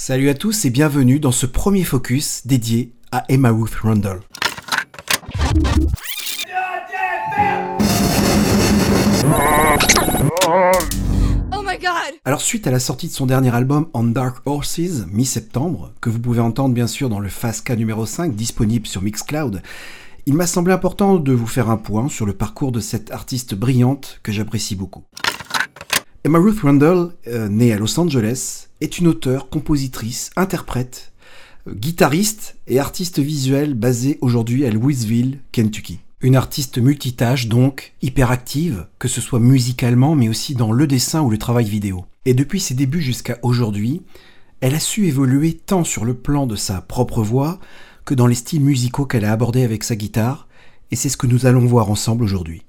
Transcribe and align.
Salut 0.00 0.28
à 0.28 0.34
tous 0.34 0.64
et 0.64 0.70
bienvenue 0.70 1.18
dans 1.18 1.32
ce 1.32 1.44
premier 1.44 1.82
focus 1.82 2.46
dédié 2.46 2.92
à 3.10 3.24
Emma 3.28 3.50
Ruth 3.50 3.74
Rundle. 3.82 4.20
Oh 11.52 11.62
my 11.64 11.78
god! 11.80 12.14
Alors 12.24 12.40
suite 12.40 12.68
à 12.68 12.70
la 12.70 12.78
sortie 12.78 13.08
de 13.08 13.12
son 13.12 13.26
dernier 13.26 13.52
album 13.52 13.88
On 13.92 14.04
Dark 14.04 14.36
Horses, 14.46 15.04
mi-septembre, 15.10 15.92
que 16.00 16.10
vous 16.10 16.20
pouvez 16.20 16.40
entendre 16.40 16.76
bien 16.76 16.86
sûr 16.86 17.08
dans 17.08 17.18
le 17.18 17.28
K 17.28 17.70
numéro 17.70 18.06
5 18.06 18.36
disponible 18.36 18.86
sur 18.86 19.02
Mixcloud, 19.02 19.62
il 20.26 20.34
m'a 20.34 20.46
semblé 20.46 20.72
important 20.72 21.16
de 21.16 21.32
vous 21.32 21.48
faire 21.48 21.70
un 21.70 21.76
point 21.76 22.08
sur 22.08 22.24
le 22.24 22.34
parcours 22.34 22.70
de 22.70 22.78
cette 22.78 23.10
artiste 23.10 23.56
brillante 23.56 24.20
que 24.22 24.30
j'apprécie 24.30 24.76
beaucoup. 24.76 25.02
Emma 26.24 26.38
Ruth 26.38 26.60
Rundle, 26.60 27.12
euh, 27.28 27.48
née 27.48 27.72
à 27.72 27.78
Los 27.78 27.98
Angeles, 27.98 28.66
est 28.80 28.98
une 28.98 29.06
auteure, 29.06 29.48
compositrice, 29.48 30.30
interprète, 30.34 31.12
euh, 31.68 31.74
guitariste 31.74 32.56
et 32.66 32.80
artiste 32.80 33.20
visuelle 33.20 33.74
basée 33.74 34.18
aujourd'hui 34.20 34.66
à 34.66 34.70
Louisville, 34.70 35.38
Kentucky. 35.52 36.00
Une 36.20 36.34
artiste 36.34 36.78
multitâche 36.78 37.46
donc, 37.46 37.94
hyperactive, 38.02 38.88
que 38.98 39.06
ce 39.06 39.20
soit 39.20 39.38
musicalement 39.38 40.16
mais 40.16 40.28
aussi 40.28 40.54
dans 40.54 40.72
le 40.72 40.88
dessin 40.88 41.20
ou 41.20 41.30
le 41.30 41.38
travail 41.38 41.66
vidéo. 41.66 42.04
Et 42.24 42.34
depuis 42.34 42.58
ses 42.58 42.74
débuts 42.74 43.00
jusqu'à 43.00 43.38
aujourd'hui, 43.42 44.02
elle 44.60 44.74
a 44.74 44.80
su 44.80 45.06
évoluer 45.06 45.54
tant 45.54 45.84
sur 45.84 46.04
le 46.04 46.14
plan 46.14 46.46
de 46.46 46.56
sa 46.56 46.80
propre 46.80 47.22
voix 47.22 47.60
que 48.04 48.14
dans 48.14 48.26
les 48.26 48.34
styles 48.34 48.60
musicaux 48.60 49.06
qu'elle 49.06 49.24
a 49.24 49.32
abordés 49.32 49.62
avec 49.62 49.84
sa 49.84 49.94
guitare, 49.94 50.48
et 50.90 50.96
c'est 50.96 51.10
ce 51.10 51.16
que 51.16 51.28
nous 51.28 51.46
allons 51.46 51.64
voir 51.64 51.90
ensemble 51.90 52.24
aujourd'hui. 52.24 52.62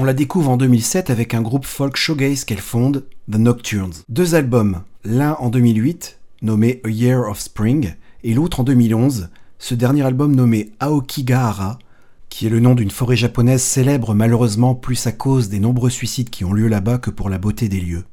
On 0.00 0.04
la 0.04 0.14
découvre 0.14 0.50
en 0.50 0.56
2007 0.56 1.10
avec 1.10 1.34
un 1.34 1.42
groupe 1.42 1.66
folk 1.66 1.96
showgaze 1.96 2.44
qu'elle 2.44 2.60
fonde, 2.60 3.04
The 3.28 3.34
Nocturnes. 3.34 3.94
Deux 4.08 4.36
albums, 4.36 4.82
l'un 5.02 5.32
en 5.40 5.50
2008, 5.50 6.20
nommé 6.42 6.80
A 6.84 6.88
Year 6.88 7.28
of 7.28 7.40
Spring, 7.40 7.94
et 8.22 8.32
l'autre 8.32 8.60
en 8.60 8.62
2011, 8.62 9.28
ce 9.58 9.74
dernier 9.74 10.02
album 10.02 10.36
nommé 10.36 10.70
Aokigahara, 10.78 11.80
qui 12.28 12.46
est 12.46 12.48
le 12.48 12.60
nom 12.60 12.76
d'une 12.76 12.92
forêt 12.92 13.16
japonaise 13.16 13.60
célèbre 13.60 14.14
malheureusement 14.14 14.76
plus 14.76 15.04
à 15.08 15.10
cause 15.10 15.48
des 15.48 15.58
nombreux 15.58 15.90
suicides 15.90 16.30
qui 16.30 16.44
ont 16.44 16.52
lieu 16.52 16.68
là-bas 16.68 16.98
que 16.98 17.10
pour 17.10 17.28
la 17.28 17.38
beauté 17.38 17.68
des 17.68 17.80
lieux. 17.80 18.04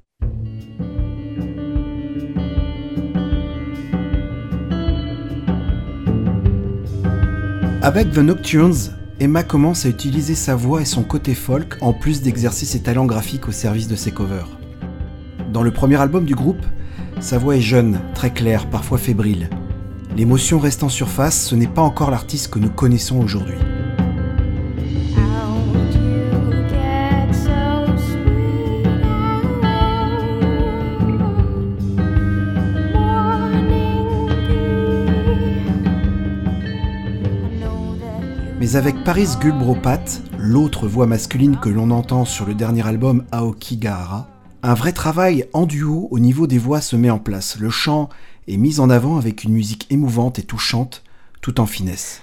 Avec 7.84 8.12
The 8.12 8.18
Nocturnes, 8.18 8.74
Emma 9.18 9.44
commence 9.44 9.86
à 9.86 9.90
utiliser 9.90 10.36
sa 10.36 10.56
voix 10.56 10.82
et 10.82 10.86
son 10.86 11.04
côté 11.04 11.36
folk 11.36 11.78
en 11.80 11.94
plus 11.94 12.22
d'exercer 12.22 12.66
ses 12.66 12.82
talents 12.82 13.06
graphiques 13.06 13.48
au 13.48 13.54
service 13.54 13.88
de 13.88 13.96
ses 13.96 14.12
covers. 14.12 14.50
Dans 15.54 15.64
le 15.64 15.72
premier 15.72 15.96
album 15.96 16.26
du 16.26 16.36
groupe, 16.36 16.66
sa 17.22 17.38
voix 17.38 17.56
est 17.56 17.62
jeune, 17.62 18.02
très 18.14 18.32
claire, 18.32 18.70
parfois 18.70 18.98
fébrile. 18.98 19.50
L'émotion 20.18 20.60
reste 20.60 20.84
en 20.84 20.90
surface, 20.90 21.46
ce 21.46 21.56
n'est 21.56 21.66
pas 21.66 21.82
encore 21.82 22.12
l'artiste 22.12 22.50
que 22.50 22.60
nous 22.60 22.70
connaissons 22.70 23.18
aujourd'hui. 23.20 23.56
Avec 38.76 39.06
Paris 39.06 39.30
Gulbropat, 39.40 40.04
l'autre 40.38 40.86
voix 40.86 41.08
masculine 41.08 41.58
que 41.58 41.70
l'on 41.70 41.92
entend 41.92 42.26
sur 42.26 42.46
le 42.46 42.54
dernier 42.54 42.86
album 42.86 43.24
Aokigahara, 43.32 44.28
un 44.64 44.74
vrai 44.74 44.92
travail 44.92 45.46
en 45.54 45.66
duo 45.66 46.10
au 46.12 46.20
niveau 46.20 46.46
des 46.46 46.58
voix 46.58 46.82
se 46.82 46.98
met 46.98 47.10
en 47.10 47.18
place. 47.18 47.58
Le 47.58 47.70
chant 47.70 48.10
est 48.50 48.58
mis 48.58 48.82
en 48.82 48.90
avant 48.90 49.18
avec 49.18 49.46
une 49.46 49.54
musique 49.54 49.88
émouvante 49.92 50.40
et 50.40 50.44
touchante, 50.44 51.04
tout 51.40 51.62
en 51.62 51.66
finesse. 51.66 52.22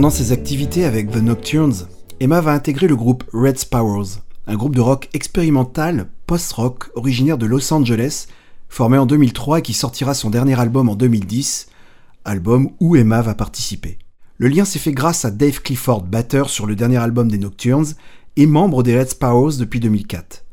Pendant 0.00 0.08
ses 0.08 0.32
activités 0.32 0.86
avec 0.86 1.10
The 1.10 1.16
Nocturnes, 1.16 1.86
Emma 2.20 2.40
va 2.40 2.54
intégrer 2.54 2.88
le 2.88 2.96
groupe 2.96 3.22
Red 3.34 3.58
Spowers, 3.58 4.22
un 4.46 4.56
groupe 4.56 4.74
de 4.74 4.80
rock 4.80 5.10
expérimental 5.12 6.08
post-rock 6.26 6.90
originaire 6.94 7.36
de 7.36 7.44
Los 7.44 7.70
Angeles, 7.70 8.26
formé 8.70 8.96
en 8.96 9.04
2003 9.04 9.58
et 9.58 9.62
qui 9.62 9.74
sortira 9.74 10.14
son 10.14 10.30
dernier 10.30 10.58
album 10.58 10.88
en 10.88 10.94
2010, 10.94 11.66
album 12.24 12.70
où 12.80 12.96
Emma 12.96 13.20
va 13.20 13.34
participer. 13.34 13.98
Le 14.38 14.48
lien 14.48 14.64
s'est 14.64 14.78
fait 14.78 14.94
grâce 14.94 15.26
à 15.26 15.30
Dave 15.30 15.60
Clifford, 15.60 16.04
batteur 16.04 16.48
sur 16.48 16.64
le 16.64 16.76
dernier 16.76 16.96
album 16.96 17.30
des 17.30 17.36
Nocturnes 17.36 17.92
et 18.36 18.46
membre 18.46 18.82
des 18.82 18.98
Red 18.98 19.10
Spowers 19.10 19.58
depuis 19.58 19.80
2004. 19.80 20.46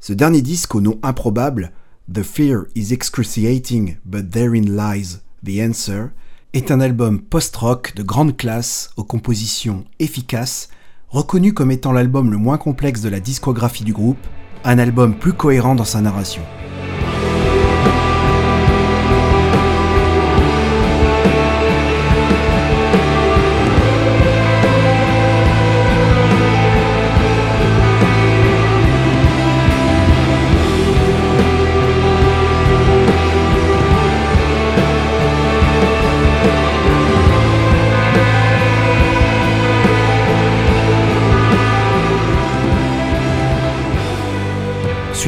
Ce 0.00 0.12
dernier 0.12 0.42
disque 0.42 0.74
au 0.74 0.82
nom 0.82 0.98
improbable, 1.02 1.72
The 2.12 2.22
Fear 2.22 2.64
is 2.74 2.92
Excruciating, 2.92 3.96
but 4.04 4.30
therein 4.30 4.66
lies 4.66 5.20
the 5.42 5.58
answer, 5.58 6.10
est 6.54 6.70
un 6.70 6.80
album 6.80 7.20
post-rock 7.20 7.94
de 7.94 8.02
grande 8.02 8.36
classe 8.36 8.90
aux 8.96 9.04
compositions 9.04 9.84
efficaces, 9.98 10.68
reconnu 11.08 11.52
comme 11.52 11.70
étant 11.70 11.92
l'album 11.92 12.30
le 12.30 12.38
moins 12.38 12.58
complexe 12.58 13.02
de 13.02 13.08
la 13.08 13.20
discographie 13.20 13.84
du 13.84 13.92
groupe, 13.92 14.26
un 14.64 14.78
album 14.78 15.14
plus 15.14 15.34
cohérent 15.34 15.74
dans 15.74 15.84
sa 15.84 16.00
narration. 16.00 16.42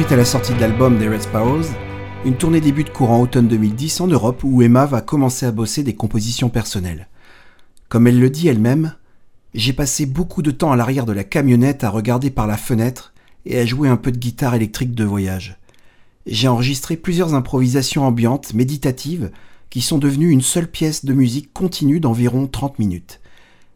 Suite 0.01 0.13
à 0.13 0.15
la 0.15 0.25
sortie 0.25 0.55
de 0.55 0.59
l'album 0.59 0.97
des 0.97 1.07
Red 1.07 1.21
Spowers, 1.21 1.67
une 2.25 2.35
tournée 2.35 2.59
débute 2.59 2.91
courant 2.91 3.21
automne 3.21 3.47
2010 3.47 4.01
en 4.01 4.07
Europe 4.07 4.43
où 4.43 4.63
Emma 4.63 4.87
va 4.87 4.99
commencer 4.99 5.45
à 5.45 5.51
bosser 5.51 5.83
des 5.83 5.93
compositions 5.93 6.49
personnelles. 6.49 7.07
Comme 7.87 8.07
elle 8.07 8.19
le 8.19 8.31
dit 8.31 8.47
elle-même, 8.47 8.95
j'ai 9.53 9.73
passé 9.73 10.07
beaucoup 10.07 10.41
de 10.41 10.49
temps 10.49 10.71
à 10.71 10.75
l'arrière 10.75 11.05
de 11.05 11.11
la 11.11 11.23
camionnette 11.23 11.83
à 11.83 11.91
regarder 11.91 12.31
par 12.31 12.47
la 12.47 12.57
fenêtre 12.57 13.13
et 13.45 13.59
à 13.59 13.65
jouer 13.67 13.89
un 13.89 13.95
peu 13.95 14.11
de 14.11 14.17
guitare 14.17 14.55
électrique 14.55 14.95
de 14.95 15.03
voyage. 15.03 15.59
J'ai 16.25 16.47
enregistré 16.47 16.97
plusieurs 16.97 17.35
improvisations 17.35 18.03
ambiantes, 18.03 18.55
méditatives, 18.55 19.29
qui 19.69 19.81
sont 19.81 19.99
devenues 19.99 20.31
une 20.31 20.41
seule 20.41 20.67
pièce 20.67 21.05
de 21.05 21.13
musique 21.13 21.53
continue 21.53 21.99
d'environ 21.99 22.47
30 22.47 22.79
minutes. 22.79 23.21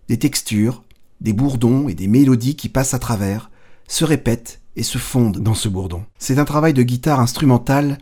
Des 0.10 0.18
textures, 0.18 0.82
des 1.22 1.34
bourdons 1.34 1.88
et 1.88 1.94
des 1.94 2.08
mélodies 2.08 2.56
qui 2.56 2.70
passent 2.70 2.96
à 2.96 3.00
travers, 3.00 3.52
se 3.88 4.06
répètent 4.06 4.62
et 4.76 4.84
se 4.84 4.98
fondent 4.98 5.40
dans 5.40 5.54
ce 5.54 5.70
bourdon. 5.70 6.04
C'est 6.18 6.40
un 6.40 6.46
travail 6.46 6.74
de 6.74 6.84
guitare 6.84 7.20
instrumentale 7.20 7.98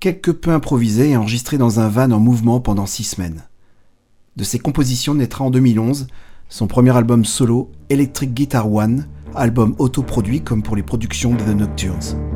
quelque 0.00 0.30
peu 0.30 0.50
improvisé 0.50 1.10
et 1.10 1.16
enregistré 1.16 1.58
dans 1.58 1.80
un 1.80 1.88
van 1.88 2.10
en 2.10 2.20
mouvement 2.20 2.60
pendant 2.60 2.86
six 2.86 3.04
semaines. 3.04 3.44
De 4.36 4.44
ses 4.44 4.58
compositions 4.58 5.14
naîtra 5.14 5.44
en 5.44 5.50
2011 5.50 6.06
son 6.48 6.66
premier 6.66 6.96
album 6.96 7.24
solo, 7.24 7.70
Electric 7.88 8.32
Guitar 8.32 8.72
One, 8.72 9.08
album 9.34 9.74
autoproduit 9.78 10.42
comme 10.42 10.62
pour 10.62 10.76
les 10.76 10.82
productions 10.82 11.34
de 11.34 11.42
The 11.42 11.56
Nocturnes. 11.56 12.33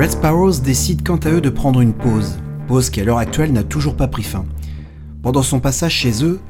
Red 0.00 0.12
Sparrows 0.12 0.60
décident 0.64 1.04
quant 1.04 1.28
à 1.28 1.30
eux 1.30 1.42
de 1.42 1.50
prendre 1.50 1.82
une 1.82 1.92
pause, 1.92 2.38
pause 2.66 2.88
qui 2.88 3.02
à 3.02 3.04
l'heure 3.04 3.18
actuelle 3.18 3.52
n'a 3.52 3.62
toujours 3.62 3.98
pas 3.98 4.08
pris 4.08 4.22
fin. 4.22 4.46
Pendant 5.22 5.42
son 5.42 5.60
passage 5.60 5.92
chez 5.92 6.24
eux, 6.24 6.40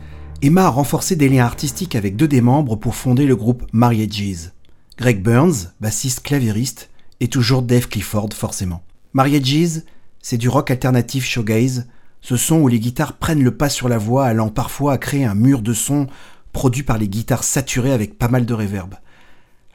Emma 0.40 0.66
a 0.66 0.68
renforcé 0.68 1.16
des 1.16 1.28
liens 1.28 1.46
artistiques 1.46 1.96
avec 1.96 2.14
deux 2.14 2.28
des 2.28 2.42
membres 2.42 2.76
pour 2.76 2.94
fonder 2.94 3.26
le 3.26 3.34
groupe 3.34 3.66
Marriages. 3.72 4.52
Greg 4.98 5.20
Burns, 5.20 5.72
bassiste 5.80 6.22
clavieriste, 6.22 6.90
et 7.18 7.26
toujours 7.26 7.62
Dave 7.62 7.88
Clifford 7.88 8.28
forcément. 8.34 8.84
Marriages, 9.14 9.82
c'est 10.22 10.38
du 10.38 10.48
rock 10.48 10.70
alternatif 10.70 11.24
shoegaze, 11.24 11.88
ce 12.20 12.36
son 12.36 12.60
où 12.60 12.68
les 12.68 12.78
guitares 12.78 13.14
prennent 13.14 13.42
le 13.42 13.56
pas 13.56 13.68
sur 13.68 13.88
la 13.88 13.98
voix 13.98 14.26
allant 14.26 14.50
parfois 14.50 14.92
à 14.92 14.98
créer 14.98 15.24
un 15.24 15.34
mur 15.34 15.60
de 15.60 15.74
son 15.74 16.06
produit 16.52 16.84
par 16.84 16.98
les 16.98 17.08
guitares 17.08 17.42
saturées 17.42 17.92
avec 17.92 18.16
pas 18.16 18.28
mal 18.28 18.46
de 18.46 18.54
reverb. 18.54 18.94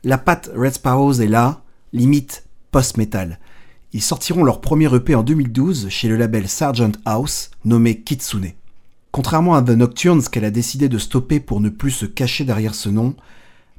La 0.05 0.17
patte 0.17 0.49
Red 0.55 0.75
Sparrows 0.75 1.19
est 1.19 1.27
là, 1.27 1.61
limite 1.91 2.45
post-metal. 2.71 3.37
Ils 3.95 4.01
sortiront 4.01 4.43
leur 4.43 4.59
premier 4.59 4.93
EP 4.93 5.15
en 5.15 5.23
2012 5.23 5.87
chez 5.87 6.09
le 6.09 6.17
label 6.17 6.49
Sargent 6.49 6.91
House, 7.05 7.49
nommé 7.63 8.01
Kitsune. 8.01 8.51
Contrairement 9.13 9.55
à 9.55 9.61
The 9.61 9.69
Nocturnes 9.69 10.21
qu'elle 10.23 10.43
a 10.43 10.51
décidé 10.51 10.89
de 10.89 10.97
stopper 10.97 11.39
pour 11.39 11.61
ne 11.61 11.69
plus 11.69 11.91
se 11.91 12.05
cacher 12.05 12.43
derrière 12.43 12.75
ce 12.75 12.89
nom, 12.89 13.15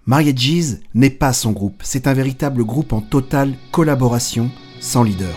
Mariages 0.06 0.78
n'est 0.94 1.10
pas 1.10 1.34
son 1.34 1.52
groupe, 1.52 1.82
c'est 1.82 2.06
un 2.06 2.14
véritable 2.14 2.64
groupe 2.64 2.94
en 2.94 3.02
totale 3.02 3.52
collaboration, 3.72 4.50
sans 4.80 5.02
leader. 5.02 5.36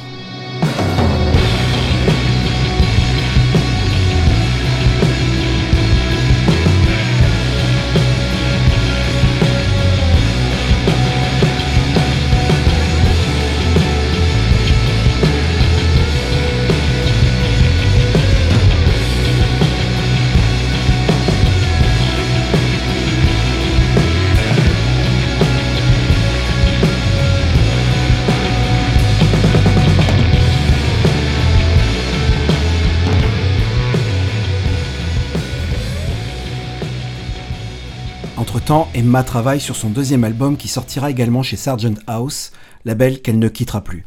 Emma 38.94 39.24
travaille 39.24 39.60
sur 39.60 39.75
son 39.75 39.89
deuxième 39.89 40.24
album 40.24 40.56
qui 40.56 40.68
sortira 40.68 41.10
également 41.10 41.42
chez 41.42 41.57
Sargent 41.57 41.95
House, 42.06 42.51
label 42.86 43.21
qu'elle 43.21 43.39
ne 43.39 43.48
quittera 43.48 43.83
plus. 43.83 44.06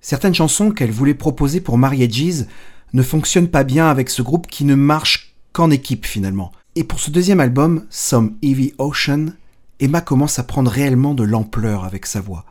Certaines 0.00 0.34
chansons 0.34 0.70
qu'elle 0.70 0.90
voulait 0.90 1.12
proposer 1.12 1.60
pour 1.60 1.76
Marriages 1.76 2.46
ne 2.94 3.02
fonctionnent 3.02 3.50
pas 3.50 3.62
bien 3.62 3.88
avec 3.88 4.08
ce 4.08 4.22
groupe 4.22 4.46
qui 4.46 4.64
ne 4.64 4.74
marche 4.74 5.34
qu'en 5.52 5.70
équipe 5.70 6.06
finalement. 6.06 6.50
Et 6.76 6.84
pour 6.84 6.98
ce 6.98 7.10
deuxième 7.10 7.40
album, 7.40 7.84
Some 7.90 8.36
Heavy 8.42 8.72
Ocean, 8.78 9.34
Emma 9.80 10.00
commence 10.00 10.38
à 10.38 10.44
prendre 10.44 10.70
réellement 10.70 11.12
de 11.12 11.24
l'ampleur 11.24 11.84
avec 11.84 12.06
sa 12.06 12.22
voix. 12.22 12.46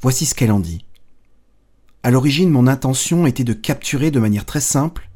Voici 0.00 0.24
ce 0.24 0.34
qu'elle 0.34 0.52
en 0.52 0.60
dit. 0.60 0.86
À 2.02 2.10
l'origine, 2.10 2.48
mon 2.48 2.66
intention 2.66 3.26
était 3.26 3.44
de 3.44 3.52
capturer 3.52 4.10
de 4.10 4.20
manière 4.20 4.46
très 4.46 4.62
simple 4.62 5.10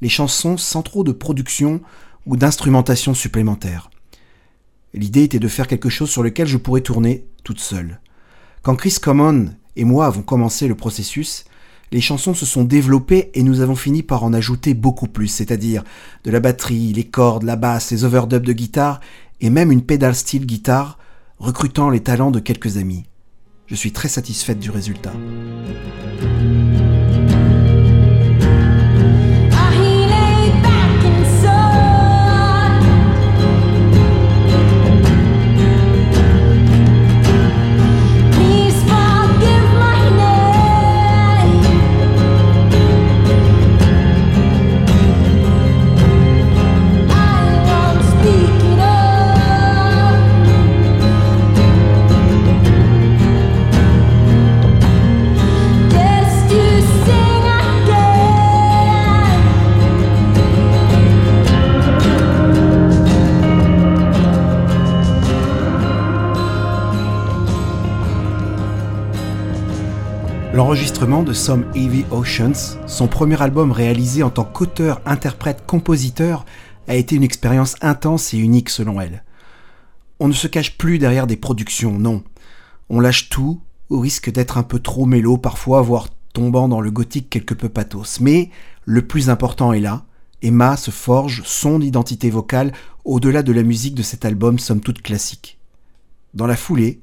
les 0.00 0.08
chansons 0.08 0.56
sans 0.56 0.80
trop 0.80 1.04
de 1.04 1.12
production 1.12 1.82
ou 2.24 2.38
d'instrumentation 2.38 3.12
supplémentaire. 3.12 3.90
L'idée 4.92 5.22
était 5.22 5.38
de 5.38 5.48
faire 5.48 5.66
quelque 5.66 5.88
chose 5.88 6.10
sur 6.10 6.22
lequel 6.22 6.46
je 6.46 6.56
pourrais 6.56 6.80
tourner 6.80 7.26
toute 7.44 7.60
seule. 7.60 8.00
Quand 8.62 8.74
Chris 8.74 8.96
Common 9.00 9.50
et 9.76 9.84
moi 9.84 10.06
avons 10.06 10.22
commencé 10.22 10.68
le 10.68 10.74
processus, 10.74 11.44
les 11.92 12.00
chansons 12.00 12.34
se 12.34 12.46
sont 12.46 12.64
développées 12.64 13.30
et 13.34 13.42
nous 13.42 13.60
avons 13.60 13.76
fini 13.76 14.02
par 14.02 14.22
en 14.24 14.32
ajouter 14.32 14.74
beaucoup 14.74 15.08
plus, 15.08 15.28
c'est-à-dire 15.28 15.82
de 16.24 16.30
la 16.30 16.40
batterie, 16.40 16.92
les 16.92 17.04
cordes, 17.04 17.42
la 17.42 17.56
basse, 17.56 17.90
les 17.90 18.04
overdubs 18.04 18.44
de 18.44 18.52
guitare 18.52 19.00
et 19.40 19.50
même 19.50 19.72
une 19.72 19.82
pédale 19.82 20.14
style 20.14 20.46
guitare, 20.46 20.98
recrutant 21.38 21.90
les 21.90 22.00
talents 22.00 22.30
de 22.30 22.40
quelques 22.40 22.76
amis. 22.76 23.04
Je 23.66 23.74
suis 23.74 23.92
très 23.92 24.08
satisfaite 24.08 24.58
du 24.58 24.70
résultat. 24.70 25.12
L'enregistrement 70.70 71.24
de 71.24 71.32
Some 71.32 71.64
Heavy 71.74 72.04
Oceans, 72.12 72.78
son 72.86 73.08
premier 73.08 73.42
album 73.42 73.72
réalisé 73.72 74.22
en 74.22 74.30
tant 74.30 74.44
qu'auteur, 74.44 75.00
interprète, 75.04 75.64
compositeur, 75.66 76.46
a 76.86 76.94
été 76.94 77.16
une 77.16 77.24
expérience 77.24 77.74
intense 77.80 78.32
et 78.34 78.38
unique 78.38 78.70
selon 78.70 79.00
elle. 79.00 79.24
On 80.20 80.28
ne 80.28 80.32
se 80.32 80.46
cache 80.46 80.78
plus 80.78 81.00
derrière 81.00 81.26
des 81.26 81.36
productions, 81.36 81.98
non. 81.98 82.22
On 82.88 83.00
lâche 83.00 83.30
tout, 83.30 83.60
au 83.88 83.98
risque 83.98 84.30
d'être 84.30 84.58
un 84.58 84.62
peu 84.62 84.78
trop 84.78 85.06
mélo 85.06 85.38
parfois, 85.38 85.82
voire 85.82 86.06
tombant 86.32 86.68
dans 86.68 86.80
le 86.80 86.92
gothique 86.92 87.30
quelque 87.30 87.54
peu 87.54 87.68
pathos. 87.68 88.20
Mais 88.20 88.50
le 88.84 89.04
plus 89.04 89.28
important 89.28 89.72
est 89.72 89.80
là. 89.80 90.04
Emma 90.40 90.76
se 90.76 90.92
forge 90.92 91.42
son 91.44 91.80
identité 91.80 92.30
vocale 92.30 92.70
au-delà 93.04 93.42
de 93.42 93.52
la 93.52 93.64
musique 93.64 93.96
de 93.96 94.04
cet 94.04 94.24
album 94.24 94.60
somme 94.60 94.80
toute 94.80 95.02
classique. 95.02 95.58
Dans 96.32 96.46
la 96.46 96.54
foulée, 96.54 97.00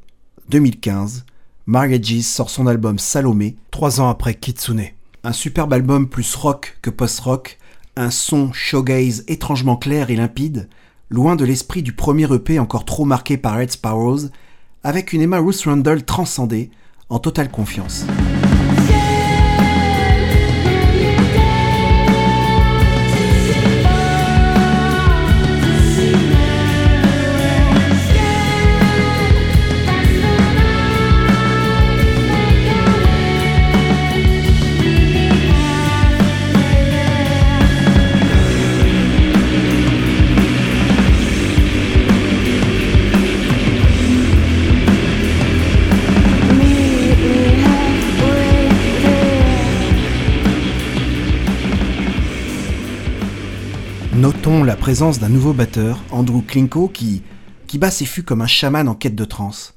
2015, 0.51 1.25
Margaret 1.69 2.21
sort 2.21 2.49
son 2.49 2.65
album 2.65 2.97
Salomé, 2.97 3.57
trois 3.71 3.99
ans 3.99 4.07
après 4.07 4.35
Kitsune. 4.35 4.85
Un 5.25 5.33
superbe 5.33 5.73
album 5.73 6.07
plus 6.07 6.33
rock 6.33 6.77
que 6.81 6.89
post-rock, 6.89 7.57
un 7.97 8.09
son 8.09 8.53
showgaze 8.53 9.25
étrangement 9.27 9.75
clair 9.75 10.09
et 10.09 10.15
limpide, 10.15 10.69
loin 11.09 11.35
de 11.35 11.43
l'esprit 11.43 11.83
du 11.83 11.91
premier 11.91 12.33
EP 12.33 12.57
encore 12.57 12.85
trop 12.85 13.03
marqué 13.03 13.35
par 13.35 13.57
Red 13.57 13.71
Sparrows, 13.71 14.29
avec 14.85 15.11
une 15.11 15.19
Emma 15.19 15.39
Ruth 15.39 15.63
Rundle 15.65 16.03
transcendée, 16.03 16.71
en 17.09 17.19
totale 17.19 17.51
confiance. 17.51 18.05
Notons 54.17 54.63
la 54.63 54.75
présence 54.75 55.19
d'un 55.19 55.29
nouveau 55.29 55.53
batteur, 55.53 56.01
Andrew 56.09 56.41
Klinko, 56.41 56.87
qui, 56.87 57.21
bat 57.75 57.91
ses 57.91 58.05
fûts 58.05 58.23
comme 58.23 58.41
un 58.41 58.47
chaman 58.47 58.87
en 58.87 58.95
quête 58.95 59.13
de 59.13 59.25
trance. 59.25 59.75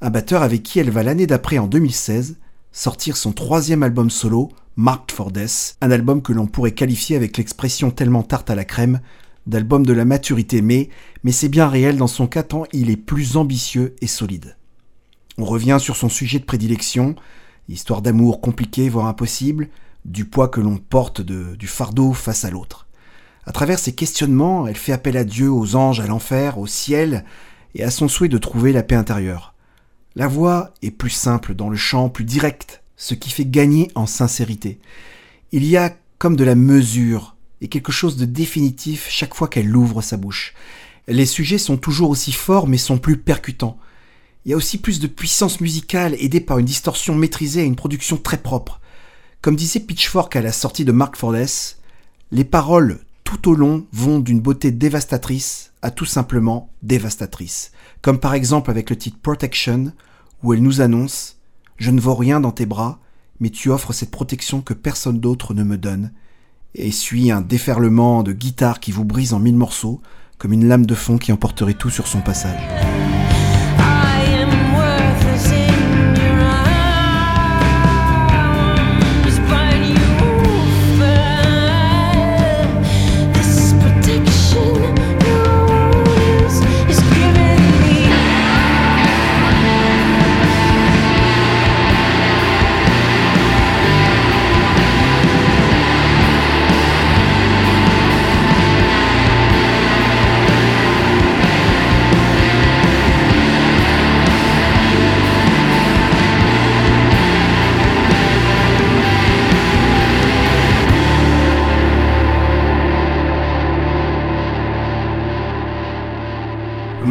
Un 0.00 0.10
batteur 0.10 0.42
avec 0.42 0.62
qui 0.62 0.78
elle 0.78 0.92
va 0.92 1.02
l'année 1.02 1.26
d'après, 1.26 1.58
en 1.58 1.66
2016, 1.66 2.38
sortir 2.70 3.16
son 3.16 3.32
troisième 3.32 3.82
album 3.82 4.10
solo, 4.10 4.52
Marked 4.76 5.10
for 5.10 5.32
Death, 5.32 5.76
un 5.80 5.90
album 5.90 6.22
que 6.22 6.32
l'on 6.32 6.46
pourrait 6.46 6.70
qualifier 6.70 7.16
avec 7.16 7.36
l'expression 7.36 7.90
tellement 7.90 8.22
tarte 8.22 8.48
à 8.48 8.54
la 8.54 8.64
crème 8.64 9.00
d'album 9.48 9.84
de 9.84 9.92
la 9.92 10.04
maturité, 10.04 10.62
mais, 10.62 10.88
mais 11.24 11.32
c'est 11.32 11.48
bien 11.48 11.68
réel 11.68 11.96
dans 11.96 12.06
son 12.06 12.28
cas 12.28 12.44
tant 12.44 12.66
il 12.72 12.90
est 12.90 12.96
plus 12.96 13.36
ambitieux 13.36 13.96
et 14.00 14.06
solide. 14.06 14.56
On 15.36 15.44
revient 15.44 15.78
sur 15.80 15.96
son 15.96 16.08
sujet 16.08 16.38
de 16.38 16.44
prédilection, 16.44 17.16
histoire 17.68 18.02
d'amour 18.02 18.40
compliquée 18.40 18.88
voire 18.88 19.06
impossible, 19.06 19.68
du 20.04 20.26
poids 20.26 20.46
que 20.46 20.60
l'on 20.60 20.76
porte 20.76 21.20
de, 21.20 21.56
du 21.56 21.66
fardeau 21.66 22.12
face 22.12 22.44
à 22.44 22.50
l'autre. 22.50 22.83
À 23.46 23.52
travers 23.52 23.78
ces 23.78 23.92
questionnements, 23.92 24.66
elle 24.66 24.76
fait 24.76 24.92
appel 24.92 25.16
à 25.16 25.24
Dieu, 25.24 25.50
aux 25.50 25.76
anges, 25.76 26.00
à 26.00 26.06
l'enfer, 26.06 26.58
au 26.58 26.66
ciel, 26.66 27.24
et 27.74 27.84
à 27.84 27.90
son 27.90 28.08
souhait 28.08 28.28
de 28.28 28.38
trouver 28.38 28.72
la 28.72 28.82
paix 28.82 28.94
intérieure. 28.94 29.54
La 30.16 30.28
voix 30.28 30.72
est 30.82 30.90
plus 30.90 31.10
simple 31.10 31.54
dans 31.54 31.68
le 31.68 31.76
chant, 31.76 32.08
plus 32.08 32.24
directe, 32.24 32.82
ce 32.96 33.14
qui 33.14 33.30
fait 33.30 33.44
gagner 33.44 33.90
en 33.94 34.06
sincérité. 34.06 34.78
Il 35.52 35.64
y 35.66 35.76
a 35.76 35.94
comme 36.18 36.36
de 36.36 36.44
la 36.44 36.54
mesure 36.54 37.36
et 37.60 37.68
quelque 37.68 37.92
chose 37.92 38.16
de 38.16 38.24
définitif 38.24 39.08
chaque 39.10 39.34
fois 39.34 39.48
qu'elle 39.48 39.74
ouvre 39.76 40.02
sa 40.02 40.16
bouche. 40.16 40.54
Les 41.08 41.26
sujets 41.26 41.58
sont 41.58 41.76
toujours 41.76 42.10
aussi 42.10 42.32
forts 42.32 42.66
mais 42.68 42.78
sont 42.78 42.98
plus 42.98 43.16
percutants. 43.16 43.78
Il 44.44 44.50
y 44.50 44.54
a 44.54 44.56
aussi 44.56 44.78
plus 44.78 45.00
de 45.00 45.06
puissance 45.06 45.60
musicale 45.60 46.14
aidée 46.18 46.40
par 46.40 46.58
une 46.58 46.66
distorsion 46.66 47.14
maîtrisée 47.14 47.62
et 47.62 47.66
une 47.66 47.76
production 47.76 48.16
très 48.16 48.38
propre. 48.38 48.80
Comme 49.42 49.56
disait 49.56 49.80
Pitchfork 49.80 50.36
à 50.36 50.42
la 50.42 50.52
sortie 50.52 50.84
de 50.84 50.92
Mark 50.92 51.16
Fordes, 51.16 51.46
les 52.30 52.44
paroles 52.44 53.03
tout 53.24 53.50
au 53.50 53.54
long 53.54 53.86
vont 53.92 54.20
d'une 54.20 54.40
beauté 54.40 54.70
dévastatrice 54.70 55.72
à 55.82 55.90
tout 55.90 56.04
simplement 56.04 56.70
dévastatrice. 56.82 57.72
Comme 58.02 58.20
par 58.20 58.34
exemple 58.34 58.70
avec 58.70 58.90
le 58.90 58.96
titre 58.96 59.18
Protection, 59.20 59.92
où 60.42 60.52
elle 60.52 60.62
nous 60.62 60.80
annonce 60.80 61.38
Je 61.76 61.90
ne 61.90 62.00
vaux 62.00 62.14
rien 62.14 62.40
dans 62.40 62.52
tes 62.52 62.66
bras, 62.66 63.00
mais 63.40 63.50
tu 63.50 63.70
offres 63.70 63.92
cette 63.92 64.10
protection 64.10 64.60
que 64.60 64.74
personne 64.74 65.18
d'autre 65.18 65.54
ne 65.54 65.64
me 65.64 65.78
donne. 65.78 66.12
Et 66.74 66.90
suit 66.90 67.30
un 67.30 67.40
déferlement 67.40 68.22
de 68.22 68.32
guitare 68.32 68.80
qui 68.80 68.92
vous 68.92 69.04
brise 69.04 69.32
en 69.32 69.40
mille 69.40 69.56
morceaux, 69.56 70.00
comme 70.38 70.52
une 70.52 70.68
lame 70.68 70.86
de 70.86 70.94
fond 70.94 71.18
qui 71.18 71.32
emporterait 71.32 71.74
tout 71.74 71.90
sur 71.90 72.06
son 72.06 72.20
passage. 72.20 72.60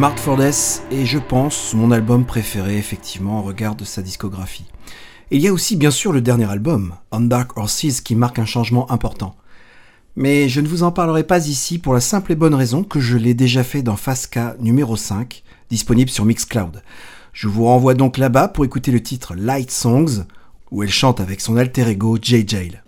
Mark 0.03 0.19
Fordes 0.19 0.41
est, 0.41 1.05
je 1.05 1.17
pense, 1.17 1.73
mon 1.73 1.89
album 1.89 2.25
préféré, 2.25 2.77
effectivement, 2.77 3.39
en 3.39 3.41
regard 3.41 3.75
de 3.75 3.85
sa 3.85 4.01
discographie. 4.01 4.65
il 5.31 5.39
y 5.39 5.47
a 5.47 5.53
aussi, 5.53 5.77
bien 5.77 5.91
sûr, 5.91 6.11
le 6.11 6.19
dernier 6.19 6.51
album, 6.51 6.95
On 7.13 7.21
Dark 7.21 7.57
Horses, 7.57 8.01
qui 8.03 8.13
marque 8.13 8.37
un 8.37 8.45
changement 8.45 8.91
important. 8.91 9.37
Mais 10.17 10.49
je 10.49 10.59
ne 10.59 10.67
vous 10.67 10.83
en 10.83 10.91
parlerai 10.91 11.23
pas 11.23 11.47
ici 11.47 11.79
pour 11.79 11.93
la 11.93 12.01
simple 12.01 12.33
et 12.33 12.35
bonne 12.35 12.53
raison 12.53 12.83
que 12.83 12.99
je 12.99 13.15
l'ai 13.15 13.33
déjà 13.33 13.63
fait 13.63 13.81
dans 13.81 13.95
Fasca 13.95 14.57
numéro 14.59 14.97
5, 14.97 15.41
disponible 15.69 16.11
sur 16.11 16.25
Mixcloud. 16.25 16.83
Je 17.31 17.47
vous 17.47 17.63
renvoie 17.63 17.93
donc 17.93 18.17
là-bas 18.17 18.49
pour 18.49 18.65
écouter 18.65 18.91
le 18.91 19.01
titre 19.01 19.35
Light 19.35 19.71
Songs, 19.71 20.25
où 20.69 20.83
elle 20.83 20.91
chante 20.91 21.21
avec 21.21 21.39
son 21.39 21.55
alter 21.55 21.87
ego 21.87 22.17
Jay 22.21 22.43
Jail. 22.45 22.83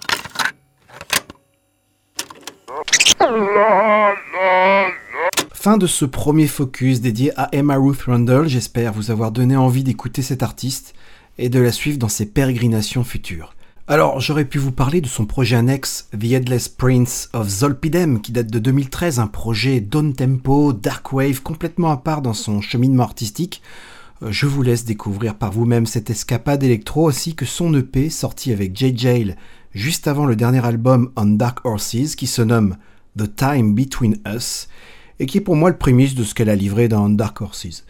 Fin 5.54 5.78
de 5.78 5.88
ce 5.88 6.06
premier 6.06 6.48
focus 6.48 7.02
dédié 7.02 7.32
à 7.38 7.50
Emma 7.52 7.76
Ruth 7.78 8.04
Rundle. 8.04 8.48
J'espère 8.48 8.94
vous 8.94 9.10
avoir 9.10 9.32
donné 9.32 9.56
envie 9.56 9.84
d'écouter 9.84 10.22
cette 10.22 10.44
artiste 10.44 10.94
et 11.38 11.50
de 11.50 11.60
la 11.60 11.72
suivre 11.72 11.98
dans 11.98 12.08
ses 12.08 12.28
pérégrinations 12.28 13.04
futures. 13.04 13.56
Alors, 13.88 14.20
j'aurais 14.20 14.46
pu 14.46 14.58
vous 14.58 14.72
parler 14.72 15.00
de 15.00 15.08
son 15.08 15.26
projet 15.26 15.56
annexe 15.56 16.08
The 16.12 16.24
Headless 16.24 16.70
Prince 16.70 17.30
of 17.34 17.48
Zolpidem 17.48 18.20
qui 18.20 18.32
date 18.32 18.52
de 18.52 18.58
2013, 18.58 19.20
un 19.20 19.28
projet 19.28 19.80
down 19.80 20.14
tempo, 20.14 20.74
dark 20.74 21.14
wave 21.14 21.42
complètement 21.42 21.92
à 21.92 21.98
part 21.98 22.22
dans 22.24 22.34
son 22.34 22.62
cheminement 22.62 23.04
artistique. 23.04 23.62
Euh, 24.24 24.32
je 24.32 24.48
vous 24.48 24.64
laisse 24.64 24.86
découvrir 24.86 25.36
par 25.36 25.52
vous-même 25.52 25.86
cette 25.86 26.10
escapade 26.10 26.64
électro 26.64 27.10
ainsi 27.10 27.36
que 27.36 27.46
son 27.46 27.74
EP 27.76 28.10
sorti 28.10 28.52
avec 28.52 28.76
Jay 28.76 28.94
Jail 28.96 29.36
juste 29.74 30.08
avant 30.08 30.26
le 30.26 30.36
dernier 30.36 30.66
album 30.66 31.12
On 31.16 31.26
Dark 31.26 31.66
Horses 31.66 32.16
qui 32.16 32.28
se 32.28 32.42
nomme 32.42 32.78
The 33.18 33.36
Time 33.36 33.76
Between 33.76 34.18
Us 34.28 34.68
et 35.20 35.26
qui 35.26 35.38
est 35.38 35.42
pour 35.42 35.56
moi 35.56 35.70
le 35.70 35.78
prémisse 35.78 36.16
de 36.16 36.24
ce 36.24 36.34
qu'elle 36.34 36.50
a 36.50 36.56
livré 36.56 36.88
dans 36.88 37.10
Dark 37.10 37.42
Horses. 37.42 37.86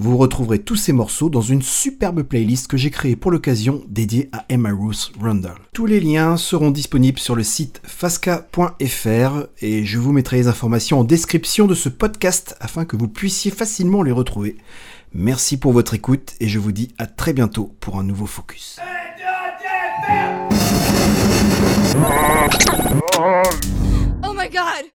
Vous 0.00 0.16
retrouverez 0.16 0.60
tous 0.60 0.76
ces 0.76 0.92
morceaux 0.92 1.28
dans 1.28 1.40
une 1.40 1.60
superbe 1.60 2.22
playlist 2.22 2.68
que 2.68 2.76
j'ai 2.76 2.90
créée 2.90 3.16
pour 3.16 3.32
l'occasion 3.32 3.82
dédiée 3.88 4.28
à 4.30 4.44
Emma 4.48 4.70
Ruth 4.70 5.10
Rundle. 5.20 5.56
Tous 5.72 5.86
les 5.86 5.98
liens 5.98 6.36
seront 6.36 6.70
disponibles 6.70 7.18
sur 7.18 7.34
le 7.34 7.42
site 7.42 7.80
fasca.fr 7.82 9.46
et 9.60 9.84
je 9.84 9.98
vous 9.98 10.12
mettrai 10.12 10.36
les 10.36 10.46
informations 10.46 11.00
en 11.00 11.04
description 11.04 11.66
de 11.66 11.74
ce 11.74 11.88
podcast 11.88 12.54
afin 12.60 12.84
que 12.84 12.96
vous 12.96 13.08
puissiez 13.08 13.50
facilement 13.50 14.04
les 14.04 14.12
retrouver. 14.12 14.56
Merci 15.14 15.56
pour 15.56 15.72
votre 15.72 15.94
écoute 15.94 16.34
et 16.38 16.46
je 16.46 16.60
vous 16.60 16.70
dis 16.70 16.94
à 16.98 17.06
très 17.06 17.32
bientôt 17.32 17.74
pour 17.80 17.98
un 17.98 18.04
nouveau 18.04 18.26
focus. 18.26 18.78
Oh 24.22 24.34